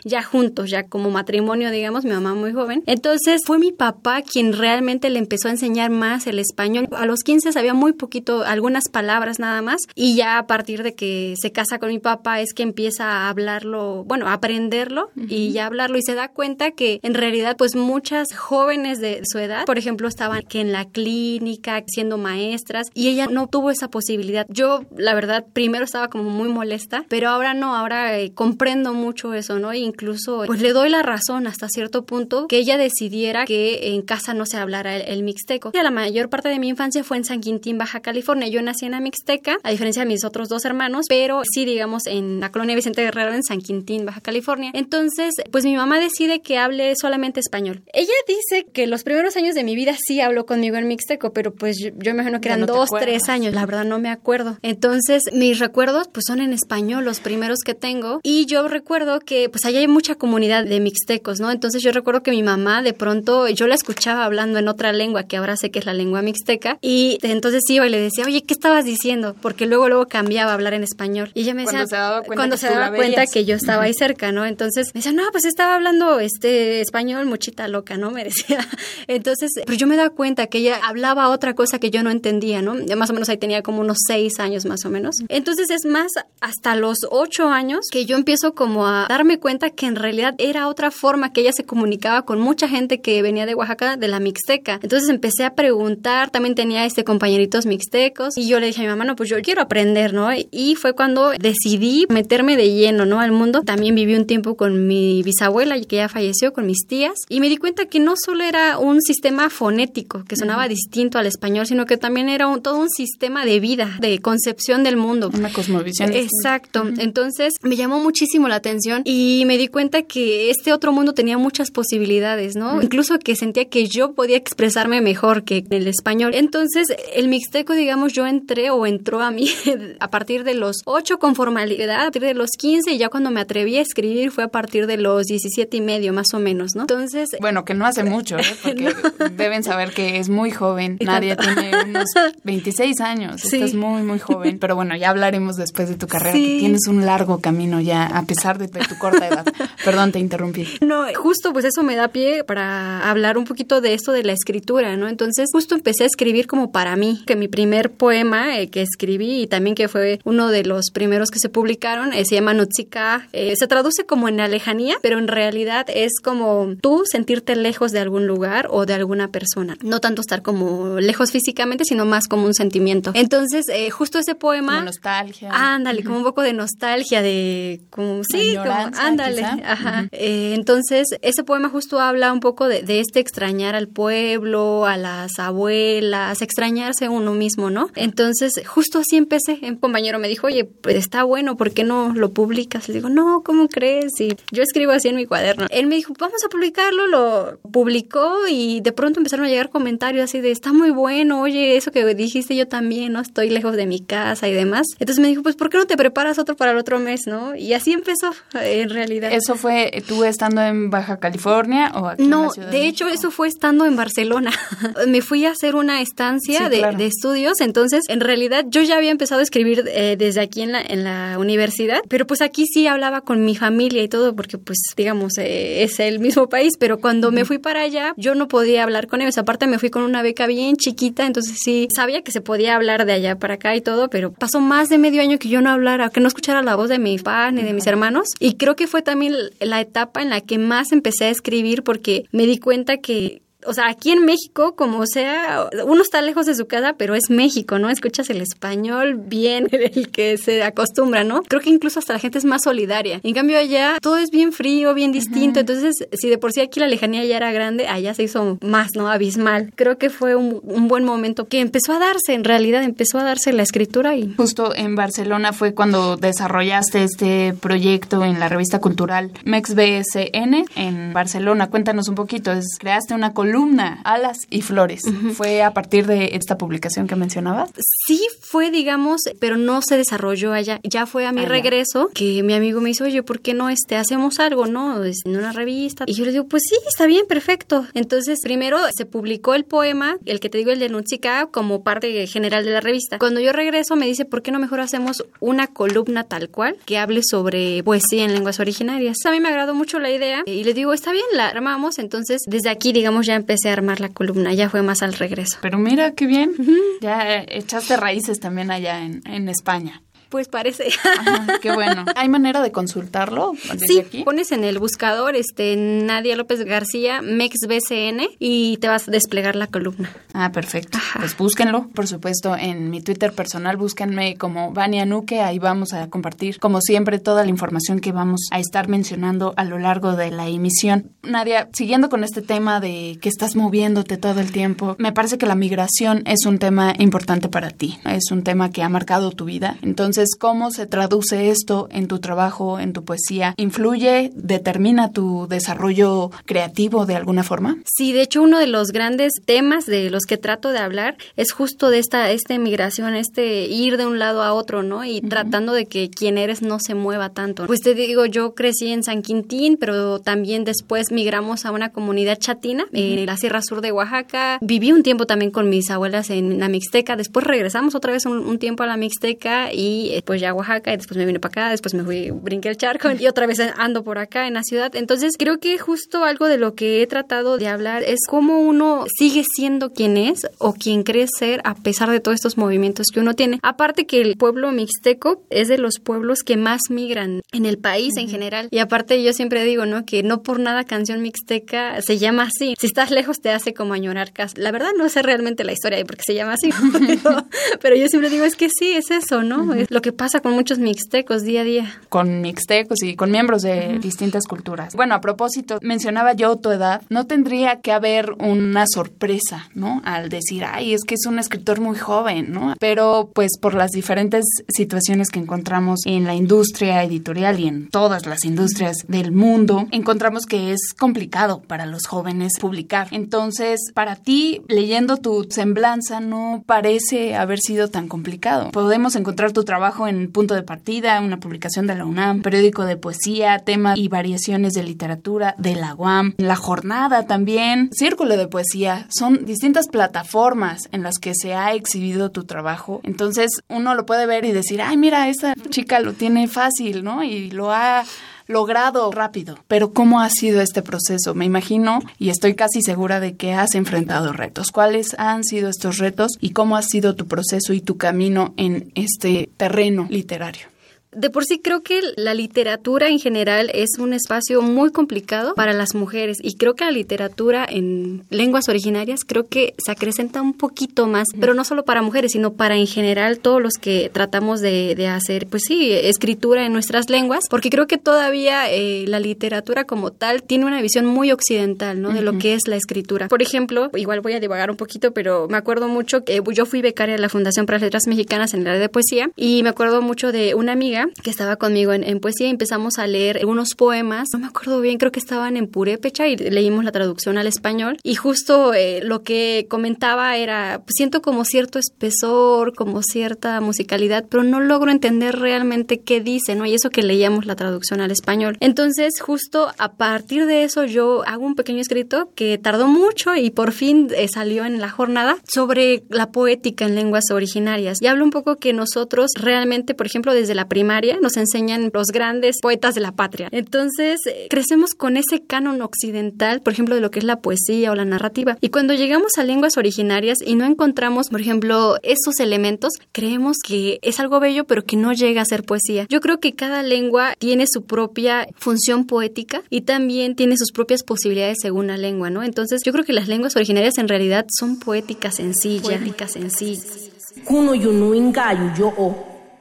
[0.04, 2.82] ya juntos, ya como matrimonio, digamos, mi mamá muy joven.
[2.86, 6.88] Entonces fue mi papá quien realmente le empezó a enseñar más el español.
[6.92, 10.94] A los 15 sabía muy poquito, algunas palabras nada más, y ya a partir de
[10.94, 15.52] que se casa con mi papá es que empieza a hablarlo, bueno, a aprenderlo y
[15.52, 19.64] ya hablarlo y se da cuenta que en realidad pues muchas jóvenes de su edad,
[19.64, 24.46] por ejemplo, estaban que en la clínica siendo maestras y ella no tuvo esa posibilidad.
[24.48, 29.34] Yo, la verdad, primero estaba como muy molesta, pero ahora no, ahora eh, comprendo mucho
[29.38, 29.72] eso ¿no?
[29.72, 34.03] E incluso, pues le doy la razón hasta cierto punto que ella decidiera que en
[34.03, 35.72] casa no se hablara el, mixteco.
[35.75, 38.49] La mayor parte de mi infancia fue en San Quintín, Baja California.
[38.49, 42.06] Yo nací en la Mixteca, a diferencia de mis otros dos hermanos, pero sí, digamos,
[42.06, 44.71] en la colonia Vicente Guerrero, en San Quintín, Baja California.
[44.75, 47.82] Entonces, pues mi mamá decide que hable solamente español.
[47.93, 51.55] Ella dice que los primeros años de mi vida sí habló conmigo en mixteco, pero
[51.55, 53.55] pues yo, me imagino que eran dos, tres años.
[53.55, 54.59] La verdad no me acuerdo.
[54.62, 58.20] Entonces, mis recuerdos pues son en español, los primeros que tengo.
[58.22, 61.50] Y yo recuerdo que pues allá hay mucha comunidad de mixtecos, ¿no?
[61.50, 65.25] Entonces yo recuerdo que mi mamá de pronto, yo la escuchaba hablando en otra lengua,
[65.25, 68.41] que ahora sé que es la lengua mixteca, y entonces iba y le decía, oye,
[68.41, 69.37] ¿qué estabas diciendo?
[69.43, 71.31] Porque luego, luego cambiaba a hablar en español.
[71.34, 71.84] Y ella me decía,
[72.25, 74.47] cuando se daba cuenta, que, yo estaba ahí cerca, ¿no?
[74.47, 78.11] Entonces me decía, no, pues estaba hablando este español muchita loca, ¿no?
[78.11, 78.67] Me decía.
[79.08, 82.62] Entonces, pero yo me daba cuenta que ella hablaba otra cosa que yo no entendía,
[82.62, 82.76] ¿no?
[82.97, 85.17] Más o menos ahí tenía como unos seis años más o menos.
[85.29, 89.87] Entonces es más hasta los ocho años que yo empiezo como a darme cuenta que
[89.87, 93.56] en realidad era otra forma que ella se comunicaba con mucha gente que venía de
[93.56, 94.79] Oaxaca, de la Mixteca.
[94.81, 98.91] Entonces empecé a preguntar, también tenía este compañeritos mixtecos y yo le dije a mi
[98.91, 100.29] mamá, no, pues yo quiero aprender, ¿no?
[100.53, 103.19] Y fue cuando decidí meterme de lleno, ¿no?
[103.19, 103.62] Al mundo.
[103.62, 107.49] También viví un tiempo con mi bisabuela, que ya falleció, con mis tías, y me
[107.49, 111.87] di cuenta que no solo era un sistema fonético que sonaba distinto al español, sino
[111.87, 115.29] que también era un, todo un sistema de vida, de concepción del mundo.
[115.35, 116.12] Una cosmovisión.
[116.12, 116.87] Exacto.
[116.99, 121.38] Entonces me llamó muchísimo la atención y me di cuenta que este otro mundo tenía
[121.38, 122.82] muchas posibilidades, ¿no?
[122.82, 126.34] Incluso que sentía que yo podía expresarme mejor que el español.
[126.34, 129.49] Entonces, el mixteco, digamos, yo entré o entró a mí
[130.00, 133.31] a partir de los 8 con formalidad, a partir de los 15 y ya cuando
[133.31, 136.72] me atreví a escribir fue a partir de los 17 y medio, más o menos,
[136.75, 136.82] ¿no?
[136.82, 137.31] Entonces...
[137.40, 138.43] Bueno, que no hace mucho, ¿eh?
[138.62, 138.94] Porque
[139.38, 140.99] deben saber que es muy joven.
[141.00, 142.11] Nadie tiene unos
[142.44, 143.40] 26 años.
[143.40, 143.56] Sí.
[143.56, 144.58] Estás muy, muy joven.
[144.58, 148.25] Pero bueno, ya hablaremos después de tu carrera, que tienes un largo camino ya, a
[148.25, 149.47] pesar de tu corta edad.
[149.85, 150.67] Perdón, te interrumpí.
[150.81, 154.33] No, justo pues eso me da pie para hablar un poquito de esto de la
[154.33, 155.09] escritura, ¿no?
[155.09, 159.43] Entonces justo empecé a escribir como para mí, que mi primer poema eh, que escribí
[159.43, 163.29] y también que fue uno de los primeros que se publicaron, eh, se llama Nutsika,
[163.33, 167.93] eh, se traduce como en la lejanía, pero en realidad es como tú sentirte lejos
[167.93, 172.27] de algún lugar o de alguna persona, no tanto estar como lejos físicamente, sino más
[172.29, 173.12] como un sentimiento.
[173.15, 174.75] Entonces, justo ese poema...
[174.75, 175.50] Como nostalgia.
[175.53, 180.08] Ándale, como un poco de nostalgia, de como, sí, como, ándale, ajá.
[180.12, 185.38] entonces, ese poema justo habla un poco de, de este extrañar al pueblo, a las
[185.38, 187.90] abuelas, extrañarse uno mismo, ¿no?
[187.94, 189.58] Entonces, justo así empecé.
[189.62, 192.88] Un compañero me dijo, oye, pues está bueno, ¿por qué no lo publicas?
[192.88, 194.20] Le digo, no, ¿cómo crees?
[194.20, 195.67] Y yo escribo así en mi cuaderno.
[195.70, 200.25] Él me dijo, vamos a publicarlo, lo publicó y de pronto empezaron a llegar comentarios
[200.25, 203.20] así de, está muy bueno, oye, eso que dijiste yo también, ¿no?
[203.20, 204.87] Estoy lejos de mi casa y demás.
[204.99, 207.55] Entonces me dijo, pues, ¿por qué no te preparas otro para el otro mes, no?
[207.55, 208.32] Y así empezó,
[208.80, 209.32] en realidad.
[209.32, 213.08] ¿Eso fue tú estando en Baja California o aquí No, en la Ciudad de, hecho,
[213.08, 214.52] eso fue estando en Barcelona.
[215.06, 219.10] me fui a hacer una estancia de, de, estudios, entonces, en realidad, yo ya había
[219.10, 222.86] empezado a escribir eh, desde aquí en la, en la universidad, pero pues aquí sí
[222.86, 226.98] hablaba con mi familia y todo, porque pues, digamos, eh, es el mismo país, pero
[226.98, 229.38] cuando me fui para allá, yo no podía hablar con ellos.
[229.38, 233.06] Aparte, me fui con una beca bien chiquita, entonces sí, sabía que se podía hablar
[233.06, 235.70] de allá para acá y todo, pero pasó más de medio año que yo no
[235.70, 238.28] hablara, que no escuchara la voz de mi papá ni de mis hermanos.
[238.38, 242.25] Y creo que fue también la etapa en la que más empecé a escribir porque
[242.32, 246.55] me di cuenta que o sea, aquí en México, como sea, uno está lejos de
[246.55, 247.90] su casa, pero es México, ¿no?
[247.90, 251.43] Escuchas el español bien, el que se acostumbra, ¿no?
[251.43, 253.20] Creo que incluso hasta la gente es más solidaria.
[253.25, 255.60] En cambio, allá todo es bien frío, bien distinto.
[255.60, 258.90] Entonces, si de por sí aquí la lejanía ya era grande, allá se hizo más,
[258.94, 259.08] ¿no?
[259.08, 259.72] Abismal.
[259.75, 263.25] Creo que fue un, un buen momento que empezó a darse, en realidad, empezó a
[263.25, 264.34] darse la escritura y...
[264.37, 271.69] Justo en Barcelona fue cuando desarrollaste este proyecto en la revista cultural MexBSN en Barcelona.
[271.70, 272.52] Cuéntanos un poquito.
[272.52, 275.03] Es, creaste una columna columna, Alas y Flores.
[275.35, 277.71] ¿Fue a partir de esta publicación que mencionabas?
[278.06, 280.81] Sí, fue, digamos, pero no se desarrolló allá.
[280.83, 281.49] Ya fue a mi allá.
[281.49, 285.03] regreso que mi amigo me dice, oye, ¿por qué no este, hacemos algo, no?
[285.03, 286.05] En una revista.
[286.06, 287.87] Y yo le digo, pues sí, está bien, perfecto.
[287.95, 292.27] Entonces, primero se publicó el poema, el que te digo, el de Nutsika, como parte
[292.27, 293.19] general de la revista.
[293.19, 296.99] Cuando yo regreso, me dice, ¿por qué no mejor hacemos una columna tal cual que
[296.99, 299.17] hable sobre poesía en lenguas originarias?
[299.25, 301.99] A mí me agradó mucho la idea y le digo, está bien, la armamos.
[301.99, 305.58] Entonces, desde aquí, digamos, ya empecé a armar la columna, ya fue más al regreso.
[305.62, 307.00] Pero mira qué bien, uh -huh.
[307.00, 310.02] ya echaste raíces también allá en, en España.
[310.28, 310.88] Pues parece.
[311.19, 312.04] Ajá, qué bueno.
[312.16, 313.54] ¿Hay manera de consultarlo?
[313.86, 314.25] sí, aquí?
[314.25, 319.66] pones en el buscador este Nadia López García, MEXBCN, y te vas a desplegar la
[319.66, 320.10] columna.
[320.34, 320.98] Ah, perfecto.
[320.98, 321.20] Ajá.
[321.20, 326.08] Pues búsquenlo, por supuesto, en mi Twitter personal, búsquenme como Vania Nuque, ahí vamos a
[326.10, 330.30] compartir, como siempre, toda la información que vamos a estar mencionando a lo largo de
[330.30, 331.10] la emisión.
[331.22, 335.47] Nadia, siguiendo con este tema de que estás moviéndote todo el tiempo, me parece que
[335.47, 339.44] la migración es un tema importante para ti, es un tema que ha marcado tu
[339.47, 339.76] vida.
[339.82, 343.54] Entonces, entonces, ¿cómo se traduce esto en tu trabajo, en tu poesía?
[343.56, 347.78] ¿Influye, determina tu desarrollo creativo de alguna forma?
[347.84, 351.52] Sí, de hecho, uno de los grandes temas de los que trato de hablar es
[351.52, 355.04] justo de esta, esta emigración, este ir de un lado a otro, ¿no?
[355.04, 355.28] Y uh -huh.
[355.28, 357.66] tratando de que quien eres no se mueva tanto.
[357.66, 362.38] Pues te digo, yo crecí en San Quintín, pero también después migramos a una comunidad
[362.40, 363.20] chatina uh -huh.
[363.20, 364.58] en la Sierra Sur de Oaxaca.
[364.62, 367.14] Viví un tiempo también con mis abuelas en la Mixteca.
[367.14, 370.93] Después regresamos otra vez un, un tiempo a la Mixteca y pues ya a Oaxaca
[370.93, 373.61] y después me vine para acá, después me fui, brinqué el charco y otra vez
[373.77, 374.95] ando por acá en la ciudad.
[374.95, 379.07] Entonces creo que justo algo de lo que he tratado de hablar es cómo uno
[379.19, 383.21] sigue siendo quien es o quien cree ser a pesar de todos estos movimientos que
[383.21, 383.59] uno tiene.
[383.62, 388.15] Aparte que el pueblo mixteco es de los pueblos que más migran en el país
[388.15, 388.23] uh -huh.
[388.23, 388.69] en general.
[388.71, 390.05] Y aparte yo siempre digo, ¿no?
[390.05, 392.75] Que no por nada canción mixteca se llama así.
[392.79, 394.55] Si estás lejos te hace como añorar casa.
[394.57, 396.71] La verdad no sé realmente la historia de por qué se llama así,
[397.23, 397.47] pero,
[397.81, 399.62] pero yo siempre digo, es que sí, es eso, ¿no?
[399.62, 399.83] Uh -huh.
[399.83, 402.00] Es lo que pasa con muchos mixtecos día a día.
[402.09, 404.95] Con mixtecos y con miembros de distintas culturas.
[404.95, 410.00] Bueno, a propósito, mencionaba yo tu edad, no tendría que haber una sorpresa, ¿no?
[410.05, 412.76] Al decir, ay, es que es un escritor muy joven, ¿no?
[412.78, 418.25] Pero pues por las diferentes situaciones que encontramos en la industria editorial y en todas
[418.25, 423.09] las industrias del mundo, encontramos que es complicado para los jóvenes publicar.
[423.11, 428.71] Entonces, para ti, leyendo tu semblanza, no parece haber sido tan complicado.
[428.71, 429.64] Podemos encontrar tu
[430.07, 434.75] en Punto de Partida, una publicación de la UNAM, periódico de poesía, temas y variaciones
[434.75, 439.07] de literatura de la UAM, La Jornada también, Círculo de Poesía.
[439.11, 443.00] Son distintas plataformas en las que se ha exhibido tu trabajo.
[443.02, 447.23] Entonces, uno lo puede ver y decir, ay, mira, esta chica lo tiene fácil, ¿no?
[447.23, 448.04] Y lo ha
[448.49, 449.59] logrado rápido.
[449.69, 451.35] Pero ¿cómo ha sido este proceso?
[451.35, 454.73] Me imagino y estoy casi segura de que has enfrentado retos.
[454.73, 458.90] ¿Cuáles han sido estos retos y cómo ha sido tu proceso y tu camino en
[458.97, 460.67] este terreno literario?
[461.12, 465.73] De por sí creo que la literatura en general es un espacio muy complicado para
[465.73, 470.53] las mujeres y creo que la literatura en lenguas originarias creo que se acrecenta un
[470.53, 474.61] poquito más, pero no solo para mujeres, sino para en general todos los que tratamos
[474.61, 479.85] de, hacer, pues sí, escritura en nuestras lenguas, porque creo que todavía eh, la literatura
[479.85, 482.11] como tal tiene una visión muy occidental, ¿no?
[482.11, 483.29] De lo que es la escritura.
[483.29, 486.83] Por ejemplo, igual voy a divagar un poquito, pero me acuerdo mucho que yo fui
[486.83, 489.71] becaria de la Fundación para las Letras Mexicanas en el área de poesía y me
[489.71, 493.75] acuerdo mucho de una amiga que estaba conmigo en, poesía y empezamos a leer unos
[493.75, 497.47] poemas, no me acuerdo bien, creo que estaban en purépecha y leímos la traducción al
[497.47, 503.61] español y justo eh, lo que comentaba era, pues, siento como cierto espesor, como cierta
[503.61, 506.67] musicalidad, pero no logro entender realmente qué dice, ¿no?
[506.67, 508.57] Y eso que leíamos la traducción al español.
[508.61, 513.50] Entonces, justo a partir de eso yo hago un pequeño escrito que tardó mucho y
[513.50, 517.99] por fin eh, salió en la jornada sobre la poética en lenguas originarias.
[518.00, 522.07] Y hablo un poco que nosotros realmente, por ejemplo, desde la primaria, nos enseñan los
[522.07, 523.49] grandes poetas de la patria.
[523.52, 527.92] Entonces, eh, crecemos con ese canon occidental, por ejemplo, de lo que es la poesía
[527.92, 528.57] o la narrativa.
[528.62, 533.99] Y cuando llegamos a lenguas originarias y no encontramos, por ejemplo, esos elementos, creemos que
[534.00, 536.07] es algo bello, pero que no llega a ser poesía.
[536.09, 541.02] Yo creo que cada lengua tiene su propia función poética y también tiene sus propias
[541.02, 542.42] posibilidades según la lengua, ¿no?
[542.42, 545.83] Entonces, yo creo que las lenguas originarias en realidad son poéticas sencillas.
[545.83, 547.11] Poéticas sencillas.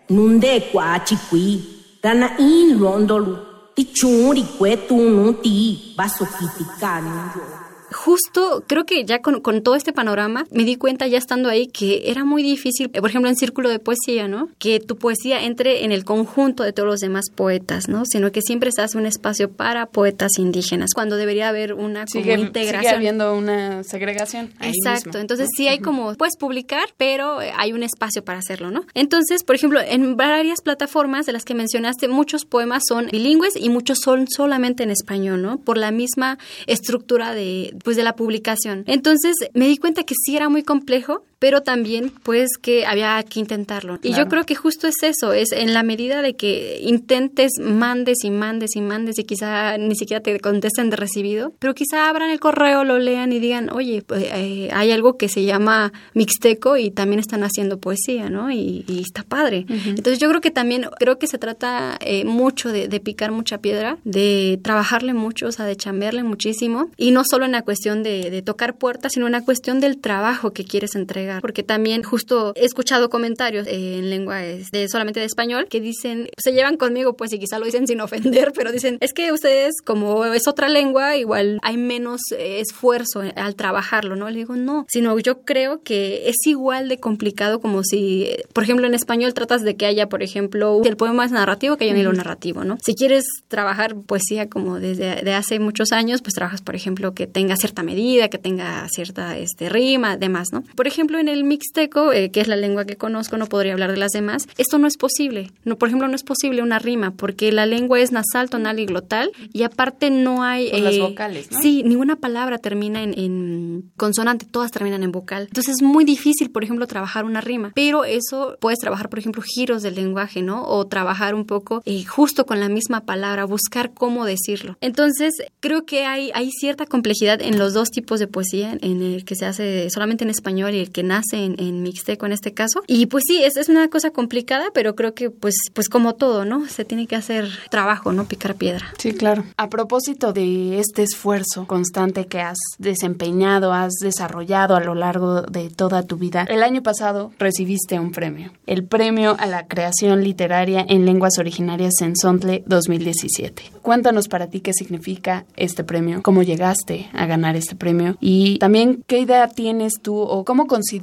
[0.09, 1.63] Nunde kwa chikui
[2.03, 3.37] rana in londolu
[3.75, 5.53] ti churi kwetu nu ti
[5.97, 7.66] basokitikan yo
[7.97, 12.09] justo creo que ya con, todo este panorama me di cuenta ya estando ahí que
[12.11, 14.49] era muy difícil, por ejemplo, en círculo de poesía, ¿no?
[14.59, 18.03] Que tu poesía entre en el conjunto de todos los demás poetas, ¿no?
[18.05, 22.23] Sino que siempre se hace un espacio para poetas indígenas, cuando debería haber una como
[22.23, 22.81] integración.
[22.81, 24.53] Sigue habiendo una segregación.
[24.61, 28.85] Exacto, entonces sí hay como, puedes publicar, pero eh, hay un espacio para hacerlo, ¿no?
[28.93, 33.69] Entonces, por ejemplo, en varias plataformas de las que mencionaste, muchos poemas son bilingües y
[33.69, 35.57] muchos son solamente en español, ¿no?
[35.57, 36.37] Por la misma
[36.67, 38.83] estructura de pues de la publicación.
[38.85, 43.39] Entonces me di cuenta que sí era muy complejo, pero también pues que había que
[43.39, 43.99] intentarlo.
[44.01, 48.23] Y yo creo que justo es eso, es en la medida de que intentes, mandes
[48.23, 52.29] y mandes y mandes y quizá ni siquiera te contesten de recibido, pero quizá abran
[52.31, 56.77] el correo, lo lean y digan, oye, pues, eh, hay algo que se llama mixteco
[56.77, 58.51] y también están haciendo poesía, ¿no?
[58.51, 59.65] Y, está padre.
[59.69, 63.59] Entonces yo creo que también, creo que se trata eh, mucho de, de, picar mucha
[63.59, 68.01] piedra, de trabajarle mucho, o sea, de chambearle muchísimo y no solo en la cuestión
[68.01, 72.03] de, de tocar puertas, sino en la cuestión del trabajo que quieres entregar porque también
[72.03, 77.15] justo he escuchado comentarios en lengua de, solamente de español que dicen, se llevan conmigo,
[77.15, 80.69] pues y quizá lo dicen sin ofender, pero dicen, es que ustedes, como es otra
[80.69, 84.29] lengua, igual hay menos eh, esfuerzo al trabajarlo, ¿no?
[84.29, 88.87] Le digo, no, sino yo creo que es igual de complicado como si, por ejemplo,
[88.87, 91.99] en español tratas de que haya, por ejemplo, el poema es narrativo, que haya un
[91.99, 92.77] hilo narrativo, ¿no?
[92.83, 97.27] Si quieres trabajar poesía como desde de hace muchos años, pues trabajas, por ejemplo, que
[97.27, 100.63] tenga cierta medida, que tenga cierta este, rima, demás, ¿no?
[100.75, 103.91] Por ejemplo, en el mixteco, eh, que es la lengua que conozco, no podría hablar
[103.91, 105.51] de las demás, esto no es posible.
[105.63, 108.85] No, por ejemplo, no es posible una rima, porque la lengua es nasal, tonal y
[108.85, 110.69] glotal, y aparte no hay...
[110.81, 111.61] las eh, vocales, ¿no?
[111.61, 115.43] Sí, ninguna palabra termina en, consonante, todas terminan en vocal.
[115.47, 119.41] Entonces es muy difícil, por ejemplo, trabajar una rima, pero eso puedes trabajar, por ejemplo,
[119.41, 120.67] giros del lenguaje, ¿no?
[120.67, 124.77] O trabajar un poco eh, justo con la misma palabra, buscar cómo decirlo.
[124.81, 129.25] Entonces, creo que hay, hay cierta complejidad en los dos tipos de poesía, en el
[129.25, 132.53] que se hace solamente en español y el que nace en, en Mixteco en este
[132.53, 132.83] caso.
[132.87, 136.45] Y pues sí, es, es una cosa complicada, pero creo que pues, pues como todo,
[136.45, 136.67] ¿no?
[136.67, 138.25] Se tiene que hacer trabajo, ¿no?
[138.25, 138.93] Picar piedra.
[138.97, 139.43] Sí, claro.
[139.57, 145.69] A propósito de este esfuerzo constante que has desempeñado, has desarrollado a lo largo de
[145.69, 150.85] toda tu vida, el año pasado recibiste un premio, el Premio a la Creación Literaria
[150.87, 153.63] en Lenguas Originarias en Sontle 2017.
[153.81, 159.03] Cuéntanos para ti qué significa este premio, cómo llegaste a ganar este premio y también
[159.07, 160.96] qué idea tienes tú o cómo consideras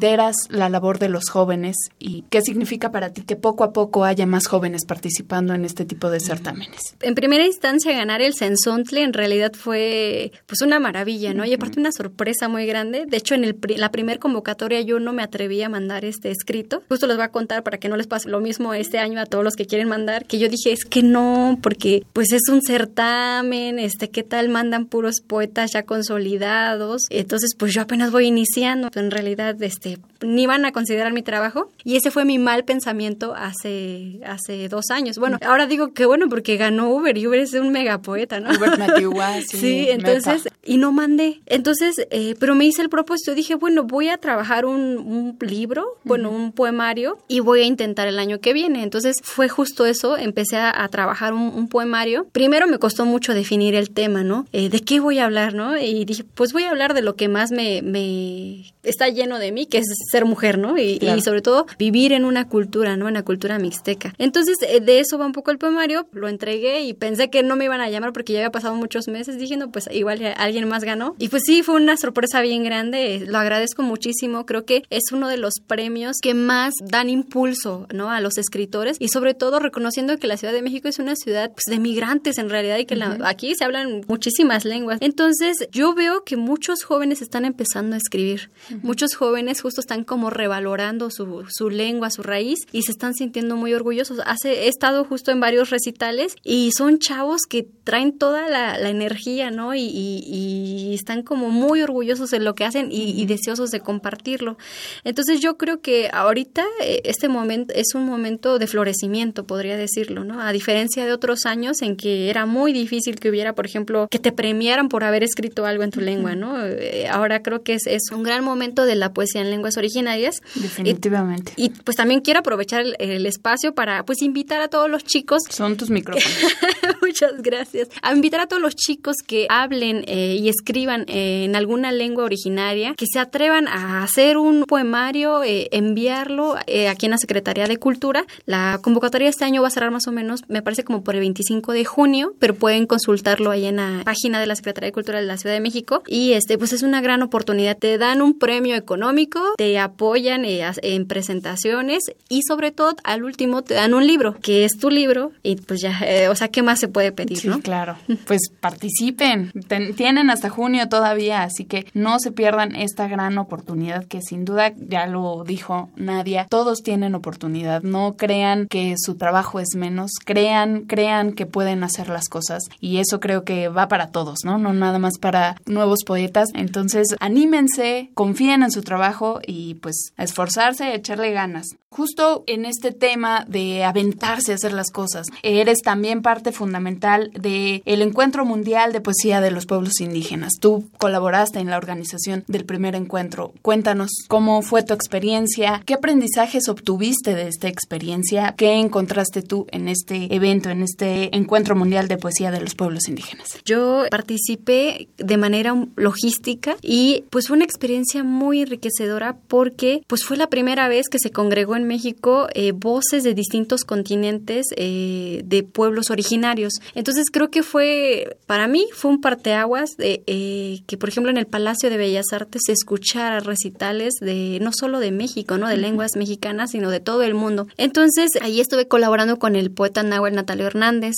[0.51, 4.27] la labor de los jóvenes y qué significa para ti que poco a poco haya
[4.27, 6.97] más jóvenes participando en este tipo de certámenes.
[7.01, 11.45] En primera instancia, ganar el Sensontle en realidad fue pues una maravilla, ¿no?
[11.45, 13.07] Y aparte una sorpresa muy grande.
[13.07, 16.83] De hecho, en el, la primer convocatoria yo no me atreví a mandar este escrito.
[16.89, 19.27] Justo les voy a contar para que no les pase lo mismo este año a
[19.27, 22.63] todos los que quieren mandar, que yo dije, es que no, porque pues es un
[22.63, 27.03] certamen, este, ¿qué tal mandan puros poetas ya consolidados?
[27.11, 28.89] Entonces, pues yo apenas voy iniciando.
[28.95, 29.84] En realidad, este,
[30.21, 31.71] ni van a considerar mi trabajo.
[31.85, 35.19] Y ese fue mi mal pensamiento hace, hace dos años.
[35.19, 38.51] Bueno, ahora digo que bueno porque ganó Uber y Uber es un mega poeta, ¿no?
[38.51, 38.75] Uber
[39.47, 41.41] sí, sí, entonces, y no mandé.
[41.47, 43.35] Entonces, eh, pero me hice el propósito.
[43.35, 48.09] Dije, bueno, voy a trabajar un, un libro, bueno, un poemario y voy a intentar
[48.09, 48.83] el año que viene.
[48.83, 50.17] Entonces, fue justo eso.
[50.17, 52.27] Empecé a, trabajar un, un, poemario.
[52.31, 54.47] Primero me costó mucho definir el tema, ¿no?
[54.53, 55.77] Eh, ¿De qué voy a hablar, no?
[55.77, 59.53] Y dije, pues voy a hablar de lo que más me, me está lleno de
[59.53, 60.79] mí, que es ser mujer, ¿no?
[60.79, 63.09] Y, sobre todo vivir en una cultura, ¿no?
[63.09, 64.15] En la cultura mixteca.
[64.19, 67.57] Entonces, eh, de eso va un poco el poemario, lo entregué y pensé que no
[67.57, 70.69] me iban a llamar porque ya había pasado muchos meses, dije, no, pues igual alguien
[70.69, 71.15] más ganó.
[71.19, 75.29] Y pues sí, fue una sorpresa bien grande, lo agradezco muchísimo, creo que es uno
[75.29, 78.11] de los premios que más dan impulso, ¿no?
[78.11, 81.53] A los escritores y sobre todo reconociendo que la Ciudad de México es una ciudad
[81.53, 84.99] pues, de migrantes en realidad y que aquí se hablan muchísimas lenguas.
[85.01, 88.51] Entonces, yo veo que muchos jóvenes están empezando a escribir.
[88.83, 93.57] Muchos jóvenes justo están como revalorando su, su, lengua, su raíz y se están sintiendo
[93.57, 94.21] muy orgullosos.
[94.27, 99.51] Hace, he estado justo en varios recitales y son chavos que traen toda la, energía,
[99.51, 99.75] ¿no?
[99.75, 104.57] Y, y, están como muy orgullosos de lo que hacen y, deseosos de compartirlo.
[105.03, 110.25] Entonces yo creo que ahorita eh, este momento es un momento de florecimiento, podría decirlo,
[110.25, 110.41] ¿no?
[110.41, 114.19] A diferencia de otros años en que era muy difícil que hubiera, por ejemplo, que
[114.19, 116.65] te premiaran por haber escrito algo en tu lengua, ¿no?
[116.65, 120.41] Eh, ahora creo que es, es un gran momento de la poesía en lenguas originarias.
[120.55, 121.53] Definitivamente.
[121.57, 125.43] Y, pues también quiero aprovechar el, espacio para pues invitar a todos los chicos.
[125.49, 126.27] Son tus micrófonos.
[127.03, 127.89] Muchas gracias.
[128.03, 132.25] A invitar a todos los chicos que hablen eh, y escriban eh, en alguna lengua
[132.25, 137.77] originaria, que se atrevan a hacer un poemario, eh, enviarlo aquí en la Secretaría de
[137.77, 138.27] Cultura.
[138.47, 141.21] La convocatoria este año va a cerrar más o menos, me parece como por el
[141.21, 145.21] 25 de junio, pero pueden consultarlo ahí en la página de la Secretaría de Cultura
[145.21, 146.03] de la Ciudad de México.
[146.07, 147.77] Y este, pues es una gran oportunidad.
[147.77, 153.63] Te dan un premio económico, te apoyan eh, en presentaciones y sobre todo al último
[153.63, 156.63] te dan un libro, que es tu libro y pues ya, eh, o sea, ¿qué
[156.63, 157.39] más se puede pedir?
[157.39, 157.97] Sí, claro.
[158.27, 159.53] Pues participen.
[159.97, 164.73] tienen hasta junio todavía, así que no se pierdan esta gran oportunidad que sin duda
[164.77, 167.83] ya lo dijo Nadia, todos tienen oportunidad.
[167.83, 172.99] No crean que su trabajo es menos, crean, crean que pueden hacer las cosas y
[172.99, 174.59] eso creo que va para todos, ¿no?
[174.59, 176.49] No nada más para nuevos poetas.
[176.55, 181.77] Entonces, anímense, confíen en su trabajo y pues a esforzarse, a echarle ganas.
[181.95, 187.83] Justo en este tema de aventarse a hacer las cosas, eres también parte fundamental del
[187.85, 190.55] el Encuentro Mundial de Poesía de los Pueblos Indígenas.
[190.61, 193.53] Tú colaboraste en la organización del primer encuentro.
[193.63, 199.87] Cuéntanos cómo fue tu experiencia, qué aprendizajes obtuviste de esta experiencia, qué encontraste tú en
[199.87, 203.61] este evento, en este Encuentro Mundial de Poesía de los Pueblos Indígenas.
[203.65, 210.37] Yo participé de manera logística y pues fue una experiencia muy enriquecedora porque pues fue
[210.37, 215.63] la primera vez que se congregó en México eh, voces de distintos continentes eh, de
[215.63, 216.73] pueblos originarios.
[216.95, 221.37] Entonces creo que fue, para mí, fue un parteaguas de eh, que, por ejemplo, en
[221.37, 225.69] el Palacio de Bellas Artes se escuchara recitales de no solo de México, ¿no?
[225.69, 227.67] De lenguas mexicanas, sino de todo el mundo.
[227.77, 231.15] Entonces ahí estuve colaborando con el poeta Nahuel Natalio Hernández,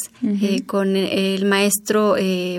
[0.66, 2.16] con el maestro